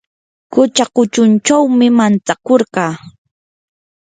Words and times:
qucha 0.53 0.85
kuchunchawmi 0.95 1.87
mantsakurqaa. 1.97 2.93